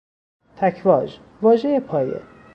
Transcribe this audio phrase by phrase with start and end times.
[0.57, 2.21] تکواژ، واژهی پایه